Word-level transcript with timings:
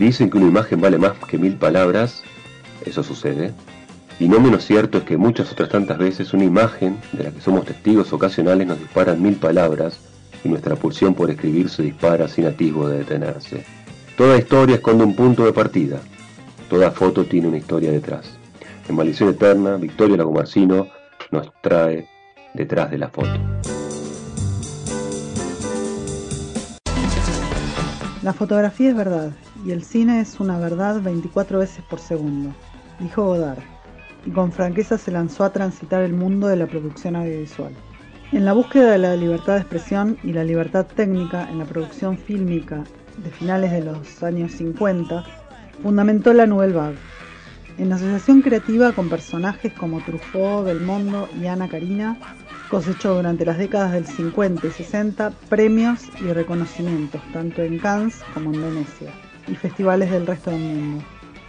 Dicen 0.00 0.30
que 0.30 0.38
una 0.38 0.46
imagen 0.46 0.80
vale 0.80 0.96
más 0.96 1.12
que 1.28 1.36
mil 1.36 1.56
palabras, 1.56 2.22
eso 2.86 3.02
sucede, 3.02 3.52
y 4.18 4.28
no 4.30 4.40
menos 4.40 4.64
cierto 4.64 4.96
es 4.96 5.04
que 5.04 5.18
muchas 5.18 5.52
otras 5.52 5.68
tantas 5.68 5.98
veces 5.98 6.32
una 6.32 6.44
imagen 6.44 6.96
de 7.12 7.24
la 7.24 7.30
que 7.30 7.42
somos 7.42 7.66
testigos 7.66 8.10
ocasionales 8.10 8.66
nos 8.66 8.78
dispara 8.78 9.12
mil 9.12 9.36
palabras 9.36 10.00
y 10.42 10.48
nuestra 10.48 10.74
pulsión 10.74 11.12
por 11.14 11.28
escribir 11.28 11.68
se 11.68 11.82
dispara 11.82 12.28
sin 12.28 12.46
atisbo 12.46 12.88
de 12.88 13.00
detenerse. 13.00 13.66
Toda 14.16 14.38
historia 14.38 14.76
esconde 14.76 15.04
un 15.04 15.14
punto 15.14 15.44
de 15.44 15.52
partida, 15.52 16.00
toda 16.70 16.92
foto 16.92 17.26
tiene 17.26 17.48
una 17.48 17.58
historia 17.58 17.92
detrás. 17.92 18.38
En 18.88 18.96
Maldición 18.96 19.28
Eterna, 19.28 19.76
Victoria 19.76 20.16
Lagomarcino 20.16 20.86
nos 21.30 21.52
trae 21.60 22.08
detrás 22.54 22.90
de 22.90 22.96
la 22.96 23.10
foto. 23.10 23.38
La 28.22 28.32
fotografía 28.32 28.88
es 28.88 28.96
verdad 28.96 29.32
y 29.64 29.72
el 29.72 29.84
cine 29.84 30.20
es 30.20 30.40
una 30.40 30.58
verdad 30.58 31.00
24 31.00 31.58
veces 31.58 31.84
por 31.88 31.98
segundo, 31.98 32.54
dijo 32.98 33.24
Godard, 33.24 33.62
y 34.24 34.30
con 34.30 34.52
franqueza 34.52 34.98
se 34.98 35.10
lanzó 35.10 35.44
a 35.44 35.52
transitar 35.52 36.02
el 36.02 36.12
mundo 36.12 36.46
de 36.46 36.56
la 36.56 36.66
producción 36.66 37.16
audiovisual. 37.16 37.72
En 38.32 38.44
la 38.44 38.52
búsqueda 38.52 38.92
de 38.92 38.98
la 38.98 39.16
libertad 39.16 39.54
de 39.54 39.60
expresión 39.60 40.18
y 40.22 40.32
la 40.32 40.44
libertad 40.44 40.86
técnica 40.86 41.48
en 41.50 41.58
la 41.58 41.64
producción 41.64 42.16
fílmica 42.16 42.84
de 43.16 43.30
finales 43.30 43.72
de 43.72 43.82
los 43.82 44.22
años 44.22 44.52
50, 44.52 45.24
fundamentó 45.82 46.32
la 46.32 46.46
Nouvelle 46.46 46.74
Vague. 46.74 46.98
En 47.78 47.92
asociación 47.92 48.42
creativa 48.42 48.92
con 48.92 49.08
personajes 49.08 49.72
como 49.72 50.02
Truffaut, 50.04 50.64
Belmondo 50.64 51.28
y 51.40 51.46
Ana 51.46 51.68
Karina, 51.68 52.18
cosechó 52.70 53.14
durante 53.14 53.44
las 53.44 53.58
décadas 53.58 53.92
del 53.92 54.06
50 54.06 54.66
y 54.66 54.70
60 54.70 55.30
premios 55.48 56.02
y 56.20 56.32
reconocimientos, 56.32 57.20
tanto 57.32 57.62
en 57.62 57.78
Cannes 57.78 58.22
como 58.32 58.52
en 58.54 58.62
Venecia, 58.62 59.10
y 59.50 59.56
festivales 59.56 60.10
del 60.10 60.26
resto 60.26 60.50
del 60.50 60.60
mundo. 60.60 61.04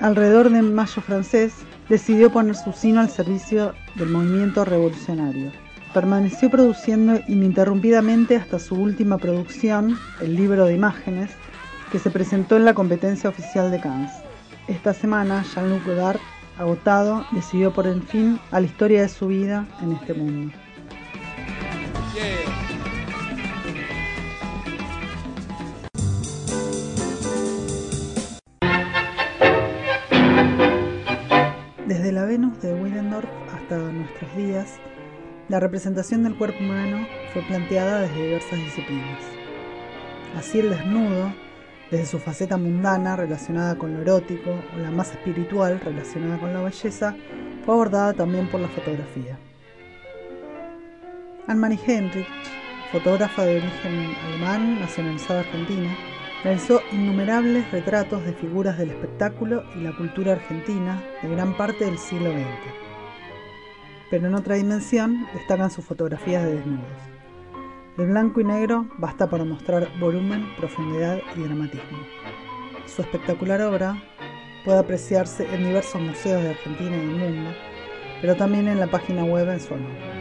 Alrededor 0.00 0.50
de 0.50 0.62
Mayo 0.62 1.00
francés, 1.00 1.54
decidió 1.88 2.30
poner 2.30 2.56
su 2.56 2.72
sino 2.72 3.00
al 3.00 3.10
servicio 3.10 3.74
del 3.94 4.08
movimiento 4.08 4.64
revolucionario. 4.64 5.52
Permaneció 5.92 6.50
produciendo 6.50 7.20
ininterrumpidamente 7.28 8.36
hasta 8.36 8.58
su 8.58 8.74
última 8.74 9.18
producción, 9.18 9.96
el 10.20 10.34
libro 10.34 10.64
de 10.66 10.74
imágenes, 10.74 11.30
que 11.92 11.98
se 11.98 12.10
presentó 12.10 12.56
en 12.56 12.64
la 12.64 12.74
competencia 12.74 13.30
oficial 13.30 13.70
de 13.70 13.80
Cannes. 13.80 14.12
Esta 14.66 14.92
semana, 14.92 15.44
Jean-Luc 15.54 15.86
Godard, 15.86 16.18
agotado, 16.58 17.24
decidió 17.32 17.72
por 17.72 17.86
el 17.86 18.02
fin 18.02 18.40
a 18.50 18.60
la 18.60 18.66
historia 18.66 19.02
de 19.02 19.08
su 19.08 19.28
vida 19.28 19.66
en 19.80 19.92
este 19.92 20.14
mundo. 20.14 20.52
La 32.14 32.24
Venus 32.24 32.60
de 32.62 32.72
Willendorf 32.72 33.28
hasta 33.52 33.76
nuestros 33.76 34.36
días, 34.36 34.78
la 35.48 35.58
representación 35.58 36.22
del 36.22 36.36
cuerpo 36.36 36.60
humano 36.60 37.08
fue 37.32 37.42
planteada 37.42 38.02
desde 38.02 38.26
diversas 38.26 38.58
disciplinas. 38.60 39.20
Así 40.36 40.60
el 40.60 40.70
desnudo, 40.70 41.34
desde 41.90 42.06
su 42.06 42.20
faceta 42.20 42.56
mundana 42.56 43.16
relacionada 43.16 43.76
con 43.76 43.94
lo 43.94 44.02
erótico 44.02 44.50
o 44.50 44.78
la 44.78 44.92
más 44.92 45.10
espiritual 45.10 45.80
relacionada 45.80 46.38
con 46.38 46.52
la 46.52 46.62
belleza, 46.62 47.16
fue 47.64 47.74
abordada 47.74 48.12
también 48.12 48.46
por 48.46 48.60
la 48.60 48.68
fotografía. 48.68 49.36
Anne-Marie 51.48 51.80
Heinrich, 51.84 52.28
fotógrafa 52.92 53.44
de 53.44 53.56
origen 53.56 54.14
alemán, 54.24 54.78
nacionalizada 54.78 55.40
argentina, 55.40 55.90
realizó 56.44 56.82
innumerables 56.92 57.70
retratos 57.72 58.22
de 58.24 58.34
figuras 58.34 58.76
del 58.76 58.90
espectáculo 58.90 59.64
y 59.74 59.80
la 59.80 59.96
cultura 59.96 60.32
argentina 60.32 61.02
de 61.22 61.30
gran 61.30 61.56
parte 61.56 61.86
del 61.86 61.98
siglo 61.98 62.30
XX. 62.30 62.44
Pero 64.10 64.26
en 64.28 64.34
otra 64.34 64.56
dimensión 64.56 65.26
destacan 65.32 65.70
sus 65.70 65.84
fotografías 65.84 66.44
de 66.44 66.56
desnudos. 66.56 66.84
De 67.96 68.04
blanco 68.04 68.42
y 68.42 68.44
negro 68.44 68.86
basta 68.98 69.28
para 69.30 69.44
mostrar 69.44 69.88
volumen, 69.98 70.46
profundidad 70.58 71.18
y 71.34 71.40
dramatismo. 71.40 71.98
Su 72.86 73.00
espectacular 73.00 73.62
obra 73.62 74.02
puede 74.64 74.78
apreciarse 74.78 75.46
en 75.54 75.64
diversos 75.64 76.00
museos 76.00 76.42
de 76.42 76.50
Argentina 76.50 76.94
y 76.94 77.00
del 77.00 77.16
mundo, 77.16 77.50
pero 78.20 78.36
también 78.36 78.68
en 78.68 78.80
la 78.80 78.88
página 78.88 79.24
web 79.24 79.48
en 79.48 79.60
su 79.60 79.72
honor. 79.72 80.13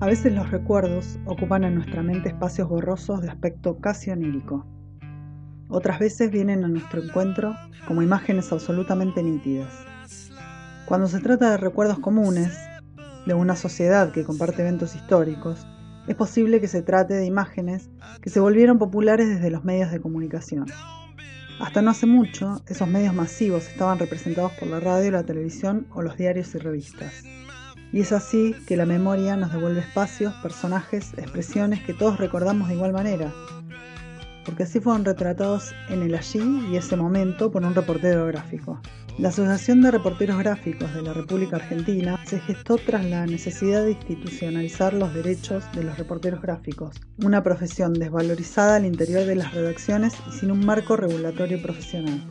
A 0.00 0.06
veces 0.06 0.32
los 0.32 0.50
recuerdos 0.50 1.18
ocupan 1.26 1.62
en 1.62 1.74
nuestra 1.74 2.02
mente 2.02 2.30
espacios 2.30 2.70
borrosos 2.70 3.20
de 3.20 3.28
aspecto 3.28 3.80
casi 3.80 4.10
onírico. 4.10 4.66
Otras 5.68 5.98
veces 5.98 6.30
vienen 6.30 6.64
a 6.64 6.68
nuestro 6.68 7.02
encuentro 7.02 7.54
como 7.86 8.00
imágenes 8.00 8.50
absolutamente 8.50 9.22
nítidas. 9.22 9.74
Cuando 10.86 11.06
se 11.06 11.20
trata 11.20 11.50
de 11.50 11.58
recuerdos 11.58 11.98
comunes, 11.98 12.58
de 13.26 13.34
una 13.34 13.56
sociedad 13.56 14.10
que 14.10 14.24
comparte 14.24 14.62
eventos 14.62 14.94
históricos, 14.94 15.66
es 16.08 16.16
posible 16.16 16.62
que 16.62 16.68
se 16.68 16.80
trate 16.80 17.12
de 17.12 17.26
imágenes 17.26 17.90
que 18.22 18.30
se 18.30 18.40
volvieron 18.40 18.78
populares 18.78 19.28
desde 19.28 19.50
los 19.50 19.64
medios 19.64 19.90
de 19.90 20.00
comunicación. 20.00 20.64
Hasta 21.60 21.82
no 21.82 21.90
hace 21.90 22.06
mucho, 22.06 22.62
esos 22.66 22.88
medios 22.88 23.12
masivos 23.12 23.68
estaban 23.68 23.98
representados 23.98 24.52
por 24.52 24.66
la 24.66 24.80
radio, 24.80 25.10
la 25.10 25.24
televisión 25.24 25.86
o 25.92 26.00
los 26.00 26.16
diarios 26.16 26.54
y 26.54 26.58
revistas. 26.58 27.22
Y 27.92 28.00
es 28.00 28.12
así 28.12 28.54
que 28.66 28.76
la 28.76 28.86
memoria 28.86 29.36
nos 29.36 29.52
devuelve 29.52 29.80
espacios, 29.80 30.32
personajes, 30.42 31.12
expresiones 31.16 31.82
que 31.82 31.94
todos 31.94 32.18
recordamos 32.18 32.68
de 32.68 32.74
igual 32.74 32.92
manera, 32.92 33.32
porque 34.44 34.62
así 34.62 34.80
fueron 34.80 35.04
retratados 35.04 35.74
en 35.88 36.02
el 36.02 36.14
allí 36.14 36.40
y 36.70 36.76
ese 36.76 36.96
momento 36.96 37.50
por 37.50 37.64
un 37.64 37.74
reportero 37.74 38.26
gráfico. 38.26 38.80
La 39.18 39.28
Asociación 39.28 39.82
de 39.82 39.90
Reporteros 39.90 40.38
Gráficos 40.38 40.94
de 40.94 41.02
la 41.02 41.12
República 41.12 41.56
Argentina 41.56 42.18
se 42.24 42.40
gestó 42.40 42.78
tras 42.78 43.04
la 43.04 43.26
necesidad 43.26 43.84
de 43.84 43.92
institucionalizar 43.92 44.94
los 44.94 45.12
derechos 45.12 45.64
de 45.74 45.82
los 45.82 45.98
reporteros 45.98 46.40
gráficos, 46.40 46.96
una 47.22 47.42
profesión 47.42 47.92
desvalorizada 47.92 48.76
al 48.76 48.86
interior 48.86 49.26
de 49.26 49.34
las 49.34 49.52
redacciones 49.52 50.14
y 50.28 50.38
sin 50.38 50.50
un 50.50 50.64
marco 50.64 50.96
regulatorio 50.96 51.60
profesional. 51.60 52.22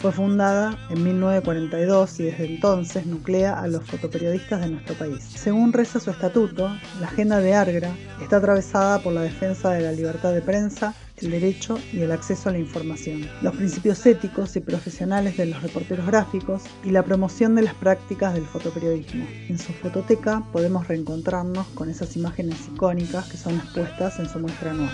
Fue 0.00 0.12
fundada 0.12 0.78
en 0.90 1.02
1942 1.02 2.20
y 2.20 2.24
desde 2.24 2.44
entonces 2.44 3.06
nuclea 3.06 3.58
a 3.58 3.66
los 3.66 3.82
fotoperiodistas 3.84 4.60
de 4.60 4.68
nuestro 4.68 4.94
país. 4.94 5.22
Según 5.22 5.72
reza 5.72 6.00
su 6.00 6.10
estatuto, 6.10 6.68
la 7.00 7.06
agenda 7.06 7.40
de 7.40 7.54
Argra 7.54 7.94
está 8.22 8.36
atravesada 8.36 8.98
por 8.98 9.14
la 9.14 9.22
defensa 9.22 9.70
de 9.70 9.80
la 9.80 9.92
libertad 9.92 10.32
de 10.32 10.42
prensa, 10.42 10.94
el 11.16 11.30
derecho 11.30 11.78
y 11.92 12.00
el 12.00 12.12
acceso 12.12 12.48
a 12.48 12.52
la 12.52 12.58
información, 12.58 13.26
los 13.40 13.56
principios 13.56 14.04
éticos 14.04 14.54
y 14.56 14.60
profesionales 14.60 15.36
de 15.36 15.46
los 15.46 15.62
reporteros 15.62 16.06
gráficos 16.06 16.62
y 16.84 16.90
la 16.90 17.02
promoción 17.02 17.54
de 17.54 17.62
las 17.62 17.74
prácticas 17.74 18.34
del 18.34 18.44
fotoperiodismo. 18.44 19.26
En 19.48 19.58
su 19.58 19.72
fototeca 19.72 20.42
podemos 20.52 20.86
reencontrarnos 20.88 21.66
con 21.68 21.88
esas 21.88 22.16
imágenes 22.16 22.56
icónicas 22.74 23.28
que 23.30 23.38
son 23.38 23.56
expuestas 23.56 24.18
en 24.18 24.28
su 24.28 24.38
muestra 24.40 24.72
anual. 24.72 24.92